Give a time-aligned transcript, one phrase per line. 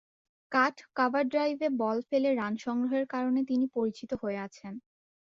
[0.51, 4.73] কাট, cover ড্রাইভে ball ফেলে run সংগ্রহের কারণে তিনি পরিচিত হয়ে আছেন।